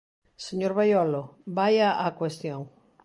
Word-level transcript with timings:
Señor 0.45 0.73
Baiolo, 0.77 1.23
vaia 1.57 1.89
á 2.03 2.05
cuestión. 2.19 2.61